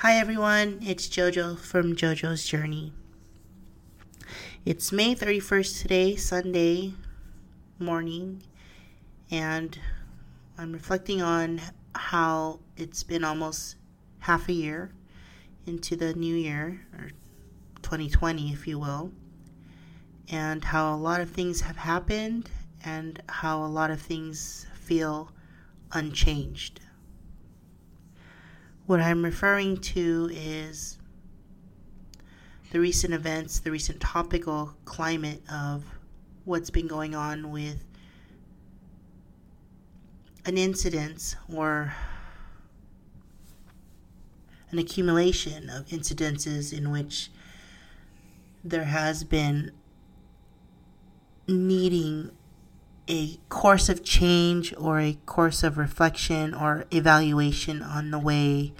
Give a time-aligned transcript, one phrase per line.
[0.00, 2.92] Hi everyone, it's JoJo from JoJo's Journey.
[4.66, 6.92] It's May 31st today, Sunday
[7.78, 8.42] morning,
[9.30, 9.78] and
[10.58, 11.62] I'm reflecting on
[11.94, 13.76] how it's been almost
[14.18, 14.90] half a year
[15.64, 17.08] into the new year, or
[17.80, 19.12] 2020, if you will,
[20.30, 22.50] and how a lot of things have happened
[22.84, 25.32] and how a lot of things feel
[25.92, 26.80] unchanged.
[28.86, 30.96] What I'm referring to is
[32.70, 35.84] the recent events, the recent topical climate of
[36.44, 37.82] what's been going on with
[40.44, 41.94] an incident or
[44.70, 47.32] an accumulation of incidences in which
[48.62, 49.72] there has been
[51.48, 52.30] needing
[53.08, 58.72] a course of change or a course of reflection or evaluation on the way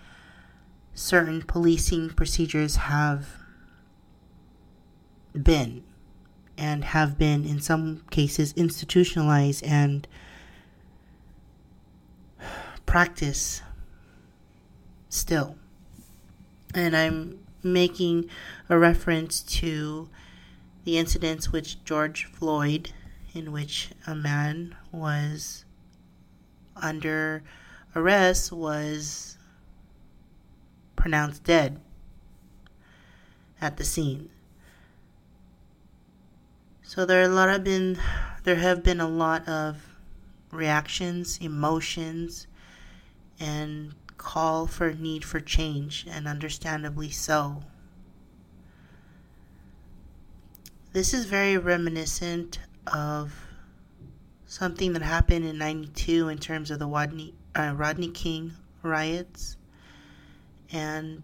[0.94, 3.28] certain policing procedures have
[5.40, 5.84] been
[6.58, 10.08] and have been in some cases institutionalized and
[12.86, 13.62] practice
[15.08, 15.56] still.
[16.74, 18.28] And I'm making
[18.68, 20.08] a reference to
[20.84, 22.92] the incidents which George Floyd
[23.36, 25.64] in which a man was
[26.74, 27.42] under
[27.94, 29.36] arrest was
[30.96, 31.80] pronounced dead
[33.60, 34.30] at the scene.
[36.82, 37.98] So there a lot of been
[38.44, 39.96] there have been a lot of
[40.52, 42.46] reactions, emotions,
[43.38, 47.62] and call for need for change, and understandably so.
[50.92, 52.58] This is very reminiscent
[52.92, 53.32] of
[54.46, 58.52] something that happened in 92 in terms of the Rodney, uh, Rodney King
[58.82, 59.56] riots.
[60.72, 61.22] And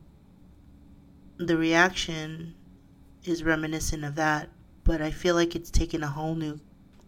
[1.38, 2.54] the reaction
[3.24, 4.48] is reminiscent of that,
[4.84, 6.60] but I feel like it's taken a whole new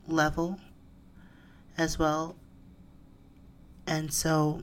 [0.07, 0.59] level
[1.77, 2.37] as well.
[3.87, 4.63] And so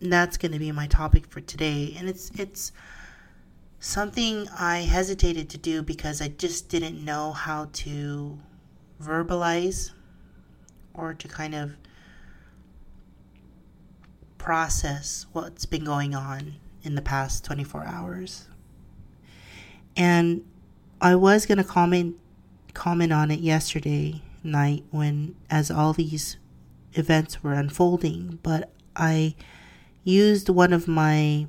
[0.00, 1.94] that's going to be my topic for today.
[1.98, 2.72] And it's, it's,
[3.82, 8.38] something I hesitated to do because I just didn't know how to
[9.02, 9.90] verbalize
[10.94, 11.76] or to kind of
[14.38, 18.48] process what's been going on in the past 24 hours.
[19.96, 20.44] And
[21.00, 22.16] I was going to comment
[22.74, 26.38] comment on it yesterday night when as all these
[26.94, 29.34] events were unfolding, but I
[30.04, 31.46] used one of my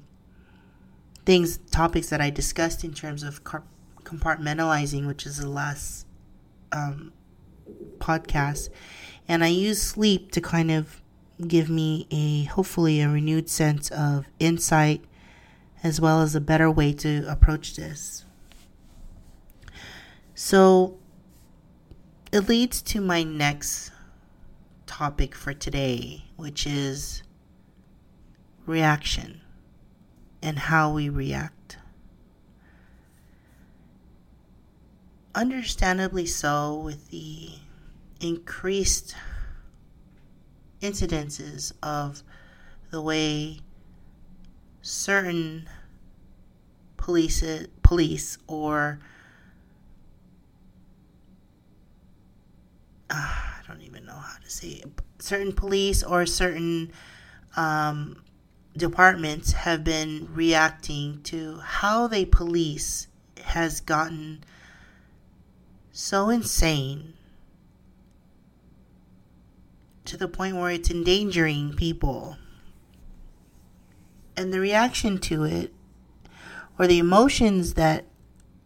[1.26, 6.06] things topics that I discussed in terms of compartmentalizing, which is the last
[6.72, 7.14] um,
[8.00, 8.70] podcast,
[9.28, 11.02] and I use sleep to kind of
[11.48, 15.04] give me a hopefully a renewed sense of insight
[15.84, 18.26] as well as a better way to approach this.
[20.36, 20.98] So
[22.32, 23.92] it leads to my next
[24.86, 27.24] topic for today, which is
[28.66, 29.42] reaction
[30.42, 31.63] and how we react.
[35.36, 37.52] Understandably so, with the
[38.20, 39.16] increased
[40.82, 42.24] incidences of
[42.92, 43.60] the way
[44.82, 45.68] certain
[46.98, 47.44] police
[47.82, 49.00] police or
[53.10, 54.90] uh, I don't even know how to say it.
[55.20, 56.92] certain police or certain
[57.56, 58.24] um,
[58.76, 63.08] departments have been reacting to how they police
[63.46, 64.44] has gotten
[65.96, 67.14] so insane
[70.04, 72.36] to the point where it's endangering people.
[74.36, 75.72] And the reaction to it,
[76.80, 78.06] or the emotions that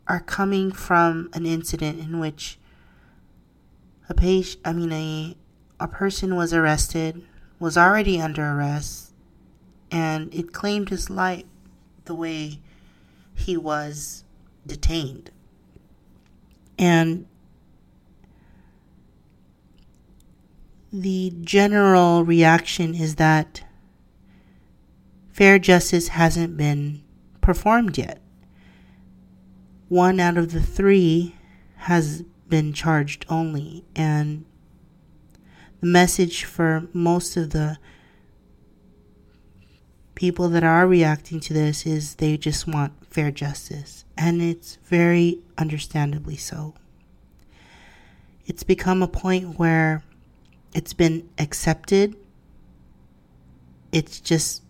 [0.08, 2.58] are coming from an incident in which
[4.08, 5.36] a page, I mean, a,
[5.82, 7.22] a person was arrested,
[7.60, 9.12] was already under arrest,
[9.92, 11.44] and it claimed his life
[12.06, 12.62] the way
[13.36, 14.24] he was
[14.66, 15.30] detained.
[16.78, 17.26] And
[20.92, 23.64] the general reaction is that
[25.32, 27.04] fair justice hasn't been
[27.42, 28.22] performed yet.
[29.90, 31.36] One out of the three
[31.76, 34.46] has been charged only, and
[35.80, 37.78] the message for most of the
[40.16, 45.40] people that are reacting to this is they just want fair justice, and it's very
[45.58, 46.76] understandably so.
[48.46, 50.04] It's become a point where
[50.76, 52.16] it's been accepted.
[53.92, 54.62] It's just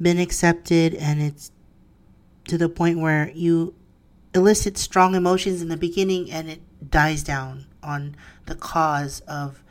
[0.00, 1.52] been accepted and it's
[2.48, 3.74] to the point where you
[4.34, 8.16] elicit strong emotions in the beginning and it dies down on
[8.46, 9.62] the cause of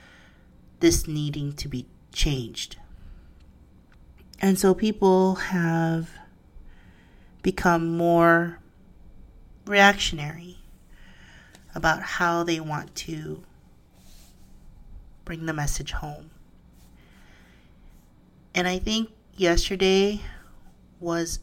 [0.80, 2.76] this needing to be changed.
[4.40, 6.19] And so people have
[7.42, 8.60] become more
[9.66, 10.58] reactionary
[11.76, 13.44] about how they want to
[15.26, 16.32] bring the message home.
[18.56, 20.22] And I think yesterday
[21.00, 21.40] was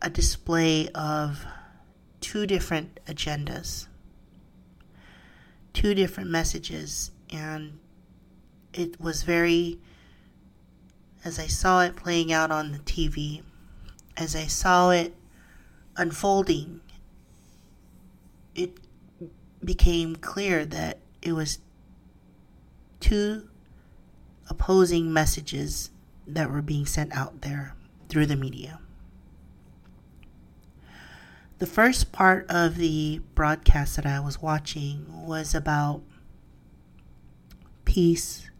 [0.00, 1.44] a display of
[2.20, 3.88] two different agendas,
[5.72, 7.78] two different messages, and
[8.72, 9.80] it was very,
[11.24, 13.42] as I saw it playing out on the TV,
[14.16, 15.14] as I saw it
[15.96, 16.80] unfolding,
[18.54, 18.78] it
[19.64, 21.58] became clear that it was
[23.00, 23.48] two
[24.48, 25.90] opposing messages
[26.26, 27.74] that were being sent out there
[28.08, 28.78] through the media.
[31.58, 36.02] The first part of the broadcast that I was watching was about
[37.84, 38.50] peace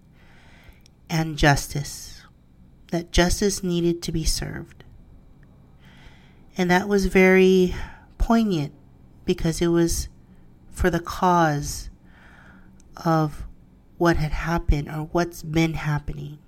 [1.11, 2.23] and justice,
[2.91, 4.76] that justice needed to be served.
[6.57, 7.75] And that was very
[8.19, 8.73] poignant
[9.25, 10.09] because it was
[10.71, 11.91] for the cause
[13.05, 13.45] of
[13.99, 16.39] what had happened or what's been happening.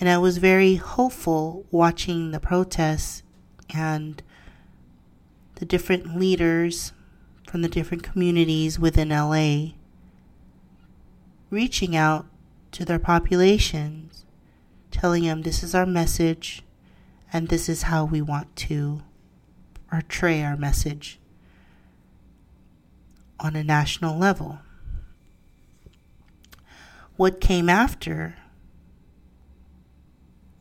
[0.00, 3.22] And I was very hopeful watching the protests
[3.74, 4.22] and
[5.56, 6.92] the different leaders
[7.46, 9.72] from the different communities within LA
[11.50, 12.26] reaching out
[12.72, 14.24] to their populations,
[14.90, 16.62] telling them this is our message
[17.32, 19.02] and this is how we want to
[19.90, 21.18] portray our message
[23.38, 24.60] on a national level.
[27.16, 28.36] What came after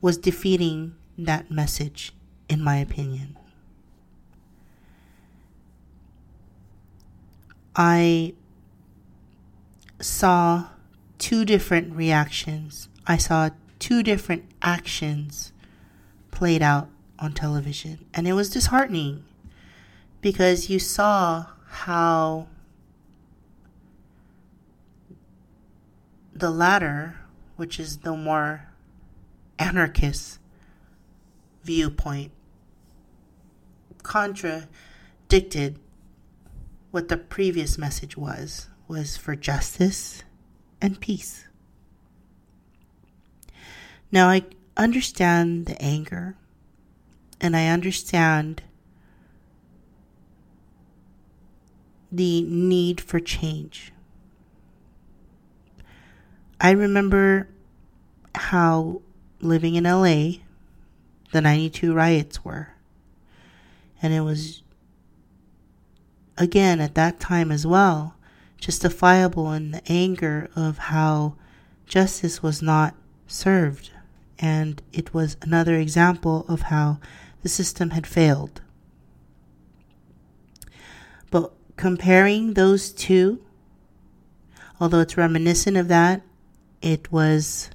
[0.02, 2.14] was defeating that message,
[2.48, 3.38] in my opinion.
[7.76, 8.34] I
[10.02, 10.68] saw
[11.18, 12.90] two different reactions.
[13.06, 13.50] I saw
[13.80, 15.52] two different actions
[16.40, 16.88] played out
[17.20, 18.06] on television.
[18.14, 19.26] And it was disheartening
[20.22, 22.48] because you saw how
[26.34, 27.18] the latter,
[27.58, 28.70] which is the more
[29.60, 30.40] anarchist
[31.62, 32.32] viewpoint,
[34.02, 35.78] contradicted
[36.92, 40.24] what the previous message was was for justice
[40.80, 41.50] and peace.
[44.10, 44.44] Now I
[44.80, 46.38] understand the anger
[47.42, 48.64] and I understand
[52.12, 53.92] the need for change.
[56.62, 57.50] I remember
[58.36, 59.02] how
[59.42, 60.40] living in LA,
[61.32, 62.70] the 92 riots were.
[64.02, 64.64] And it was,
[66.38, 68.16] again, at that time as well,
[68.58, 71.36] justifiable in the anger of how
[71.86, 72.96] justice was not
[73.28, 73.92] served.
[74.40, 77.00] And it was another example of how
[77.44, 78.62] the system had failed.
[81.30, 83.44] But comparing those two,
[84.80, 86.22] although it's reminiscent of that,
[86.82, 87.70] it was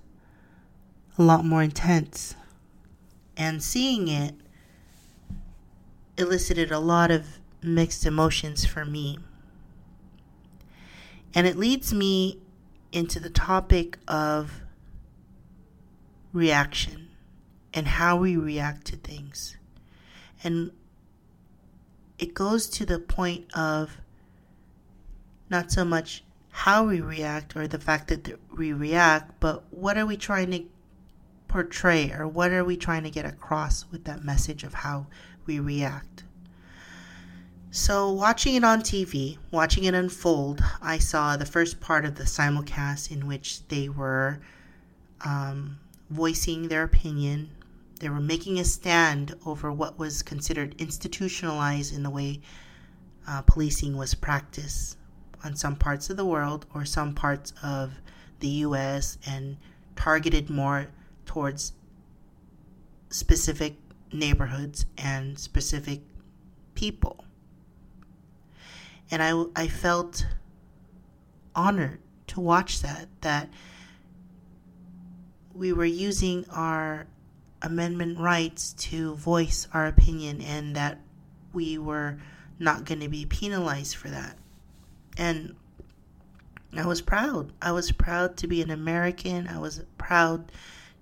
[1.19, 2.35] a lot more intense.
[3.37, 4.35] And seeing it
[6.17, 9.19] elicited a lot of mixed emotions for me.
[11.35, 12.39] And it leads me
[12.93, 14.64] into the topic of
[16.35, 17.09] reaction
[17.73, 19.57] and how we react to things.
[20.43, 20.73] And
[22.19, 23.97] it goes to the point of
[25.49, 30.07] not so much how we react or the fact that we react, but what are
[30.07, 30.65] we trying to
[31.49, 35.07] portray or what are we trying to get across with that message of how
[35.47, 36.25] we react?
[37.71, 42.23] So, watching it on TV, watching it unfold, I saw the first part of the
[42.23, 44.41] simulcast in which they were
[45.25, 45.81] um,
[46.11, 47.51] voicing their opinion.
[48.01, 52.41] They were making a stand over what was considered institutionalized in the way
[53.27, 54.97] uh, policing was practiced
[55.43, 57.95] on some parts of the world or some parts of
[58.41, 59.57] the US and
[59.97, 60.89] targeted more
[61.27, 61.73] towards
[63.11, 63.77] specific
[64.13, 66.01] neighborhoods and specific
[66.75, 67.25] people.
[69.11, 70.27] And I, I felt
[71.55, 73.49] honored to watch that, that
[75.55, 77.07] we were using our
[77.63, 80.99] amendment rights to voice our opinion and that
[81.53, 82.19] we were
[82.59, 84.37] not going to be penalized for that.
[85.17, 85.55] And
[86.77, 87.53] I was proud.
[87.63, 89.47] I was proud to be an American.
[89.49, 90.51] I was proud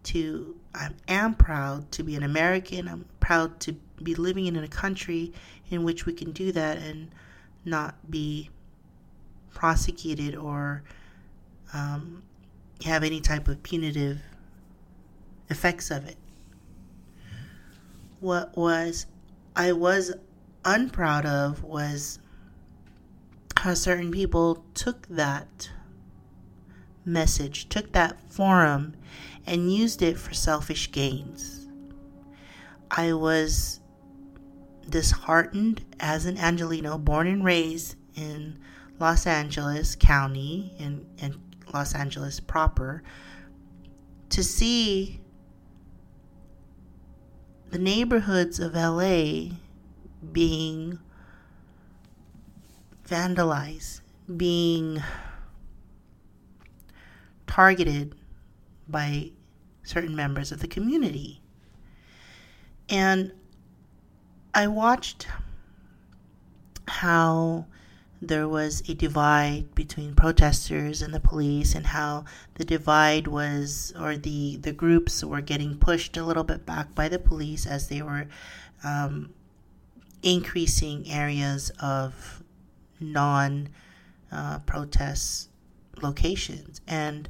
[0.05, 2.89] to I am proud to be an American.
[2.89, 5.33] I'm proud to be living in a country
[5.71, 7.11] in which we can do that and
[7.65, 8.51] not be
[9.55, 10.83] prosecuted or
[11.73, 12.23] um,
[12.85, 14.21] have any type of punitive
[15.51, 16.17] effects of it.
[18.21, 19.07] What was
[19.55, 20.15] I was
[20.65, 22.19] unproud of was
[23.59, 25.71] how certain people took that
[27.05, 28.95] message, took that forum,
[29.47, 31.69] and used it for selfish gains.
[32.91, 33.81] I was
[34.89, 38.59] disheartened as an Angeleno, born and raised in
[38.99, 41.37] Los Angeles County and
[41.73, 43.03] Los Angeles proper,
[44.31, 45.22] to see
[47.73, 49.49] the neighborhoods of LA
[50.31, 50.99] being
[53.09, 54.03] vandalized,
[54.37, 55.03] being
[57.47, 58.15] targeted
[58.87, 59.31] by
[59.83, 61.41] certain members of the community.
[62.91, 63.33] And
[64.53, 65.27] I watched
[66.87, 67.65] how
[68.23, 72.25] there was a divide between protesters and the police and how
[72.55, 77.09] the divide was or the the groups were getting pushed a little bit back by
[77.09, 78.29] the police as they were
[78.85, 79.35] um,
[80.23, 82.45] increasing areas of
[83.01, 83.69] non
[84.31, 85.51] uh, protest
[86.01, 86.81] locations.
[86.87, 87.29] And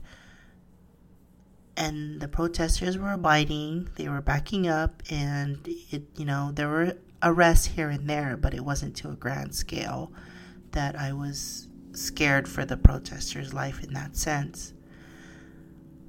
[1.74, 6.98] and the protesters were abiding they were backing up and it you know there were
[7.22, 10.12] arrests here and there but it wasn't to a grand scale
[10.72, 14.72] that I was scared for the protesters' life in that sense.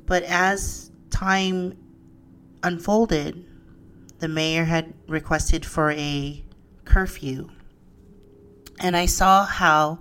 [0.06, 1.78] But as time
[2.62, 3.46] unfolded,
[4.20, 6.44] the mayor had requested for a
[6.86, 7.50] curfew.
[8.80, 10.00] And I saw how,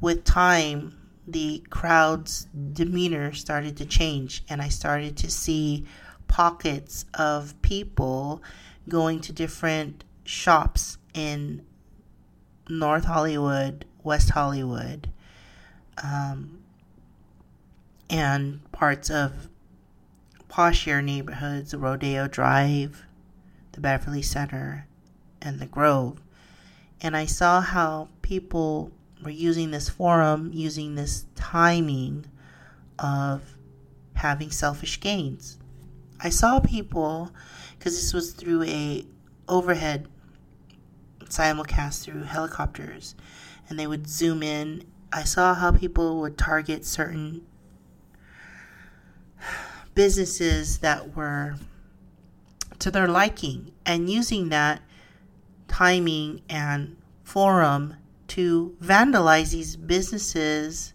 [0.00, 0.96] with time,
[1.26, 5.86] the crowd's demeanor started to change, and I started to see
[6.28, 8.42] pockets of people
[8.88, 11.64] going to different shops in
[12.68, 15.10] North Hollywood West Hollywood,
[16.02, 16.60] um,
[18.10, 19.48] and parts of
[20.48, 23.02] poshier neighborhoods, Rodeo Drive,
[23.72, 24.86] the Beverly Center,
[25.42, 26.20] and the Grove.
[27.00, 28.92] And I saw how people
[29.22, 32.26] were using this forum, using this timing
[32.98, 33.42] of
[34.14, 35.58] having selfish gains.
[36.20, 37.32] I saw people
[37.78, 39.04] because this was through a
[39.48, 40.08] overhead
[41.24, 43.14] simulcast through helicopters
[43.68, 44.84] and they would zoom in.
[45.12, 47.46] I saw how people would target certain
[49.94, 51.56] businesses that were
[52.80, 54.82] to their liking and using that
[55.68, 57.96] timing and forum
[58.28, 60.92] to vandalize these businesses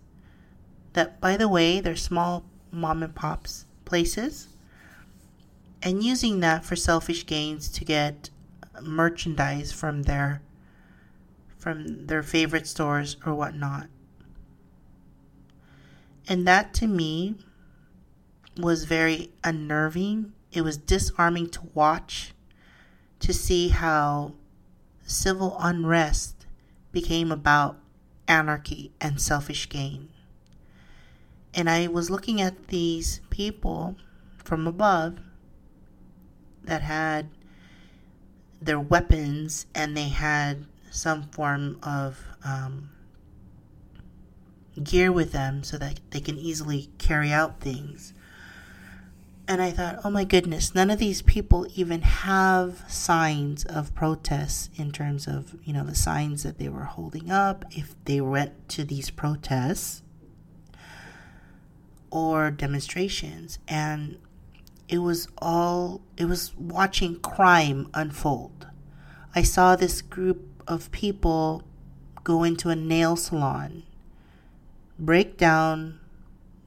[0.93, 4.49] that by the way they're small mom and pops places
[5.81, 8.29] and using that for selfish gains to get
[8.81, 10.41] merchandise from their
[11.59, 13.87] from their favorite stores or whatnot.
[16.27, 17.35] And that to me
[18.57, 20.33] was very unnerving.
[20.51, 22.33] It was disarming to watch,
[23.19, 24.33] to see how
[25.03, 26.45] civil unrest
[26.91, 27.77] became about
[28.27, 30.09] anarchy and selfish gain.
[31.53, 33.95] And I was looking at these people
[34.37, 35.19] from above
[36.63, 37.29] that had
[38.61, 42.89] their weapons and they had some form of um,
[44.83, 48.13] gear with them so that they can easily carry out things.
[49.47, 54.69] And I thought, oh my goodness, none of these people even have signs of protests
[54.75, 58.69] in terms of, you know, the signs that they were holding up if they went
[58.69, 60.03] to these protests
[62.11, 63.57] or demonstrations.
[63.67, 64.19] And
[64.87, 68.67] it was all, it was watching crime unfold.
[69.33, 71.63] I saw this group of people
[72.23, 73.83] go into a nail salon,
[74.97, 75.99] break down.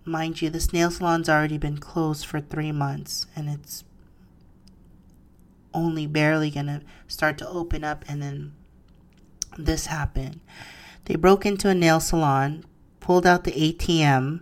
[0.05, 3.85] Mind you, this nail salon's already been closed for three months and it's
[5.73, 8.53] only barely gonna start to open up, and then
[9.57, 10.41] this happened.
[11.07, 12.65] They broke into a nail salon,
[13.01, 14.41] pulled out the ATM,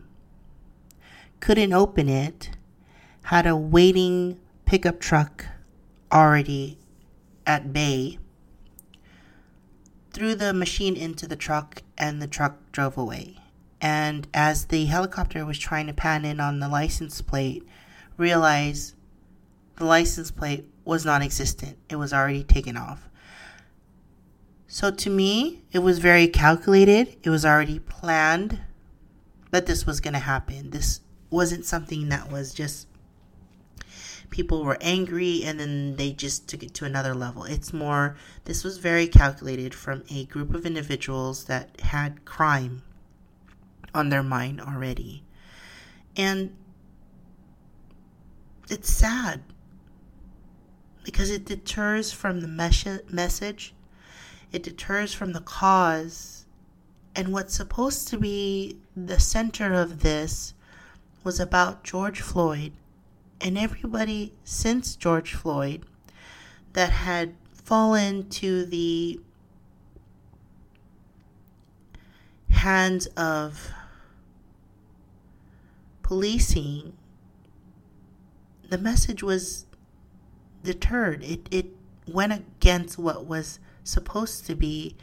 [1.38, 2.50] couldn't open it,
[3.24, 5.46] had a waiting pickup truck
[6.12, 6.78] already
[7.46, 8.18] at bay
[10.12, 13.36] threw the machine into the truck and the truck drove away.
[13.80, 17.66] And as the helicopter was trying to pan in on the license plate,
[18.16, 18.94] realized
[19.76, 21.78] the license plate was non existent.
[21.88, 23.08] It was already taken off.
[24.66, 27.16] So to me, it was very calculated.
[27.22, 28.60] It was already planned
[29.50, 30.70] that this was going to happen.
[30.70, 31.00] This
[31.30, 32.86] wasn't something that was just
[34.30, 37.44] people were angry and then they just took it to another level.
[37.44, 42.82] It's more, this was very calculated from a group of individuals that had crime
[43.94, 45.24] on their mind already.
[46.16, 46.56] And
[48.68, 49.42] it's sad
[51.02, 53.74] because it deters from the mes- message,
[54.52, 56.46] it deters from the cause.
[57.16, 60.54] And what's supposed to be the center of this
[61.24, 62.72] was about George Floyd
[63.40, 65.84] and everybody since George Floyd
[66.72, 69.20] that had fallen to the
[72.50, 73.70] hands of
[76.02, 76.92] policing,
[78.68, 79.66] the message was
[80.62, 81.22] deterred.
[81.22, 81.66] It, it
[82.06, 84.96] went against what was supposed to be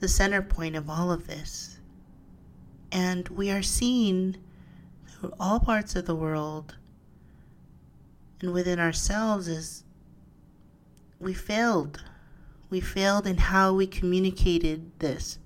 [0.00, 1.78] the center point of all of this.
[2.90, 4.36] And we are seeing
[5.06, 6.76] through all parts of the world
[8.42, 9.84] and within ourselves is
[11.20, 12.02] we failed.
[12.68, 15.38] We failed in how we communicated this.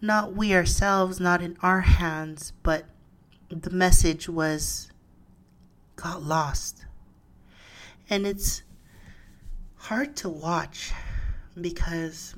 [0.00, 2.84] Not we ourselves, not in our hands, but
[3.48, 4.90] the message was
[5.96, 6.84] got lost.
[8.10, 8.62] And it's
[9.76, 10.92] hard to watch
[11.58, 12.34] because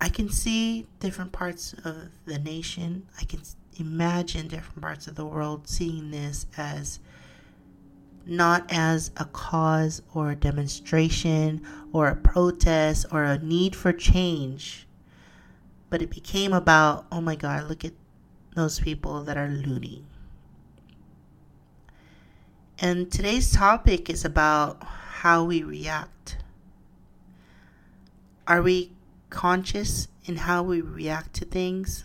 [0.00, 3.06] I can see different parts of the nation.
[3.20, 3.42] I can
[3.76, 7.00] imagine different parts of the world seeing this as
[8.24, 11.60] not as a cause or a demonstration
[11.92, 14.86] or a protest or a need for change,
[15.90, 17.92] but it became about, oh my God, look at
[18.54, 20.06] those people that are looting.
[22.78, 26.38] And today's topic is about how we react.
[28.46, 28.92] Are we
[29.30, 32.04] conscious in how we react to things?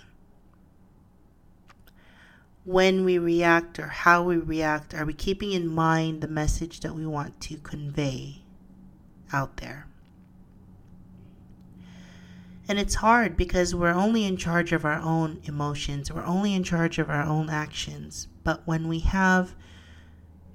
[2.67, 6.93] When we react or how we react, are we keeping in mind the message that
[6.93, 8.41] we want to convey
[9.31, 9.87] out there?
[12.67, 16.65] And it's hard because we're only in charge of our own emotions, we're only in
[16.65, 18.27] charge of our own actions.
[18.43, 19.55] But when we have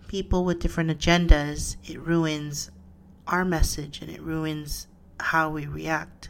[0.07, 2.71] people with different agendas, it ruins
[3.27, 4.87] our message and it ruins
[5.19, 6.29] how we react.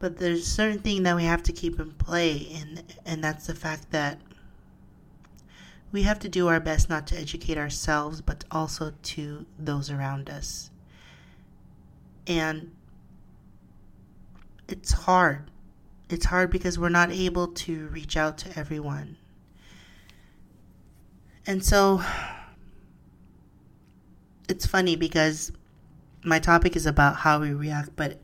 [0.00, 3.46] But there's a certain thing that we have to keep in play, and, and that's
[3.46, 4.18] the fact that
[5.92, 10.30] we have to do our best not to educate ourselves, but also to those around
[10.30, 10.70] us.
[12.26, 12.72] And
[14.68, 15.50] it's hard.
[16.08, 19.18] It's hard because we're not able to reach out to everyone.
[21.46, 22.02] And so
[24.48, 25.52] it's funny because
[26.24, 28.18] my topic is about how we react, but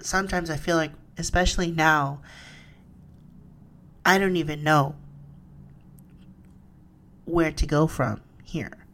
[0.00, 2.22] sometimes I feel like, especially now,
[4.06, 4.94] I don't even know
[7.24, 8.86] where to go from here.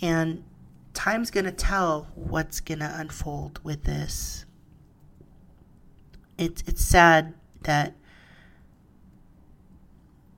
[0.00, 0.44] And
[0.92, 4.44] time's going to tell what's going to unfold with this.
[6.36, 7.94] It's it's sad that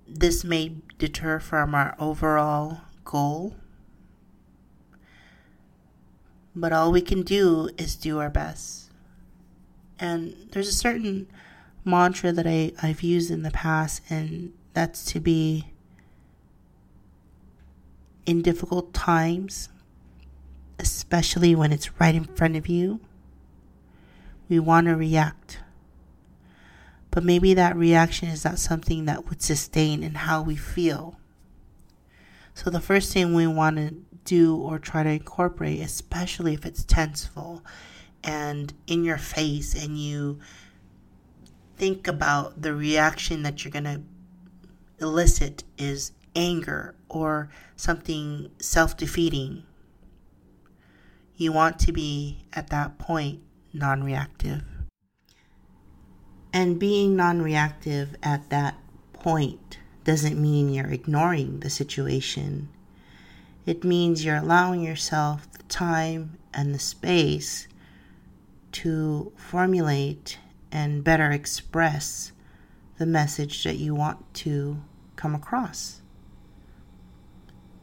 [0.06, 3.56] this may deter from our overall goal.
[6.54, 8.90] But all we can do is do our best.
[9.98, 11.28] And there's a certain
[11.84, 15.66] mantra that I, I've used in the past, and that's to be
[18.26, 19.68] in difficult times,
[20.78, 23.00] especially when it's right in front of you,
[24.48, 25.60] we want to react.
[27.10, 31.18] But maybe that reaction is not something that would sustain in how we feel.
[32.52, 36.84] So the first thing we want to do or try to incorporate, especially if it's
[36.84, 37.64] tenseful
[38.24, 40.40] and in your face and you
[41.76, 44.02] think about the reaction that you're going to
[44.98, 49.64] elicit is anger or something self defeating.
[51.36, 53.40] You want to be at that point
[53.72, 54.62] non reactive.
[56.52, 58.76] And being non reactive at that
[59.12, 62.68] point doesn't mean you're ignoring the situation.
[63.66, 67.66] It means you're allowing yourself the time and the space
[68.72, 70.38] to formulate
[70.70, 72.32] and better express
[72.98, 74.80] the message that you want to
[75.16, 76.00] come across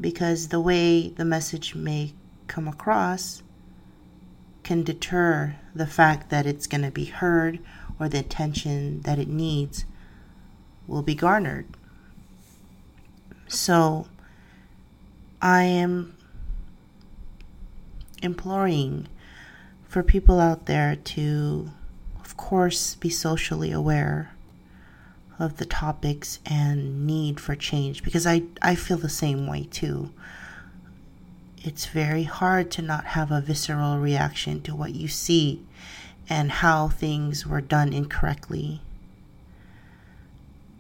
[0.03, 2.13] because the way the message may
[2.47, 3.41] come across
[4.61, 7.57] can deter the fact that it's going to be heard
[7.97, 9.85] or the attention that it needs
[10.87, 11.65] will be garnered.
[13.47, 14.07] So
[15.41, 16.17] I am
[18.21, 19.07] imploring
[19.87, 21.71] for people out there to,
[22.19, 24.32] of course, be socially aware
[25.39, 30.11] of the topics and need for change because I, I feel the same way too.
[31.57, 35.61] It's very hard to not have a visceral reaction to what you see
[36.29, 38.81] and how things were done incorrectly.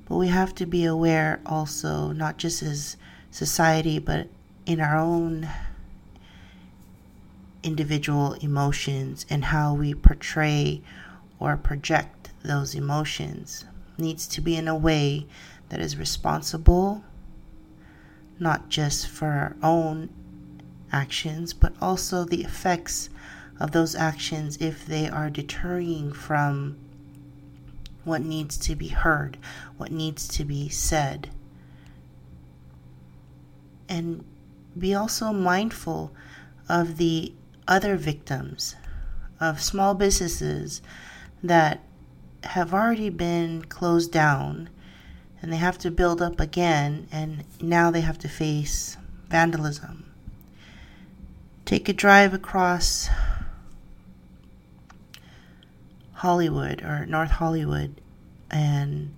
[0.07, 2.97] But we have to be aware also, not just as
[3.31, 4.27] society, but
[4.65, 5.49] in our own
[7.63, 10.81] individual emotions and how we portray
[11.39, 13.65] or project those emotions
[13.97, 15.27] needs to be in a way
[15.69, 17.03] that is responsible,
[18.39, 20.09] not just for our own
[20.91, 23.09] actions, but also the effects
[23.59, 26.77] of those actions if they are deterring from
[28.03, 29.37] what needs to be heard,
[29.77, 31.29] what needs to be said.
[33.87, 34.23] And
[34.77, 36.11] be also mindful
[36.67, 37.33] of the
[37.67, 38.75] other victims
[39.39, 40.81] of small businesses
[41.41, 41.83] that
[42.43, 44.69] have already been closed down
[45.43, 48.95] and they have to build up again, and now they have to face
[49.27, 50.05] vandalism.
[51.65, 53.09] Take a drive across
[56.13, 57.99] Hollywood or North Hollywood
[58.49, 59.13] and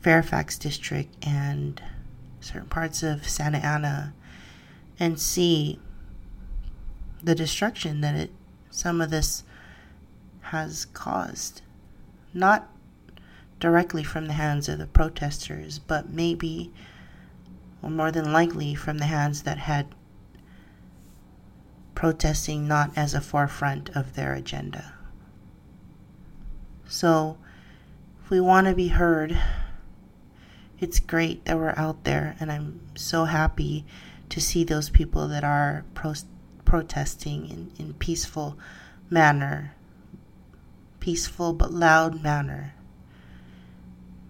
[0.00, 1.80] Fairfax District and
[2.40, 4.12] certain parts of Santa Ana
[4.98, 5.78] and see
[7.22, 8.30] the destruction that it
[8.70, 9.44] some of this
[10.40, 11.62] has caused
[12.32, 12.68] not
[13.58, 16.72] directly from the hands of the protesters but maybe
[17.82, 19.94] or more than likely from the hands that had
[21.94, 24.94] protesting not as a forefront of their agenda.
[26.86, 27.36] So
[28.24, 29.38] if we want to be heard
[30.78, 33.84] it's great that we're out there and i'm so happy
[34.30, 36.14] to see those people that are pro-
[36.64, 38.56] protesting in, in peaceful
[39.10, 39.74] manner,
[41.00, 42.74] peaceful but loud manner.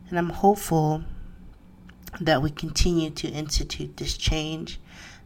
[0.08, 1.04] And I'm hopeful
[2.20, 4.80] that we continue to institute this change,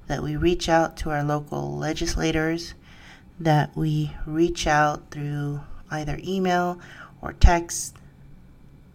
[0.06, 2.74] that we reach out to our local legislators,
[3.38, 6.78] that we reach out through either email
[7.22, 7.96] or text,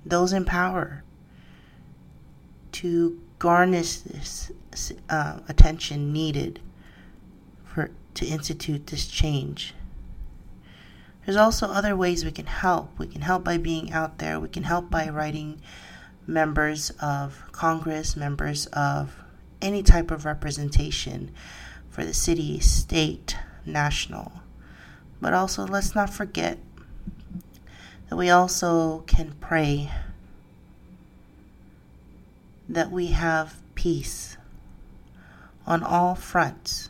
[0.05, 1.03] those in power,
[2.71, 4.51] to garnish this
[5.09, 6.59] uh, attention needed
[7.63, 9.73] for to institute this change.
[11.29, 12.97] There's also other ways we can help.
[12.97, 14.39] We can help by being out there.
[14.39, 15.61] We can help by writing
[16.25, 19.15] members of Congress, members of
[19.61, 21.29] any type of representation
[21.87, 24.41] for the city, state, national.
[25.21, 26.57] But also, let's not forget
[28.09, 29.91] that we also can pray
[32.67, 34.35] that we have peace
[35.67, 36.89] on all fronts.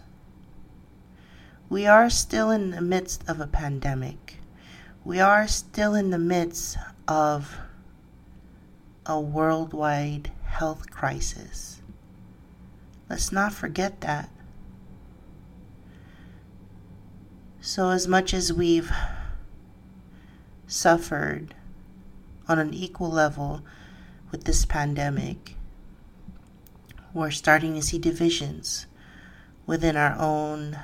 [1.69, 4.37] We are still in the midst of a pandemic.
[5.05, 6.77] We are still in the midst
[7.07, 7.55] of
[9.05, 11.81] a worldwide health crisis.
[13.07, 14.31] Let's not forget that.
[17.61, 18.91] So, as much as we've
[20.65, 21.53] suffered
[22.47, 23.61] on an equal level
[24.31, 25.55] with this pandemic,
[27.13, 28.87] we're starting to see divisions
[29.67, 30.79] within our own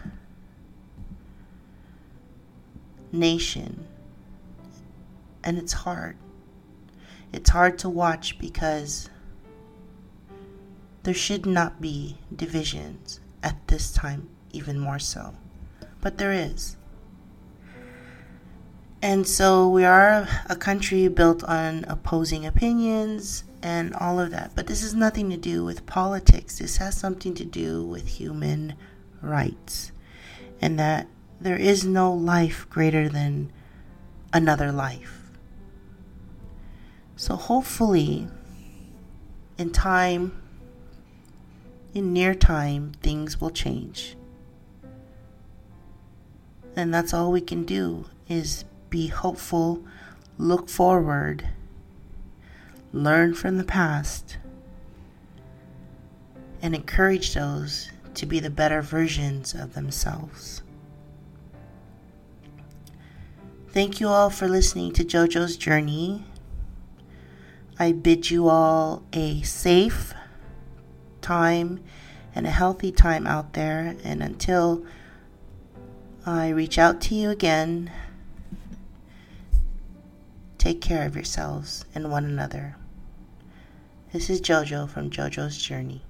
[3.15, 3.87] nation.
[5.43, 6.17] And it's hard.
[7.31, 9.09] It's hard to watch because
[11.03, 15.35] there should not be divisions at this time, even more so.
[16.01, 16.77] But there is.
[19.01, 24.53] And so we are a country built on opposing opinions and all of that.
[24.55, 26.57] But this has nothing to do with politics.
[26.57, 28.73] This has something to do with human
[29.21, 29.91] rights.
[30.59, 31.07] And that
[31.39, 33.51] there is no life greater than
[34.33, 35.31] another life.
[37.15, 38.27] So hopefully,
[39.57, 40.41] in time,
[41.93, 44.17] in near time, things will change.
[46.75, 49.81] And that's all we can do is be hopeful,
[50.37, 51.49] look forward,
[52.91, 54.37] learn from the past,
[56.61, 60.61] and encourage those to be the better versions of themselves.
[63.75, 66.23] Thank you all for listening to JoJo's Journey.
[67.77, 70.13] I bid you all a safe
[71.19, 71.83] time
[72.33, 73.97] and a healthy time out there.
[74.05, 74.85] And until
[76.25, 77.91] I reach out to you again,
[80.57, 82.77] take care of yourselves and one another.
[84.13, 86.01] This is JoJo from JoJo's Journey.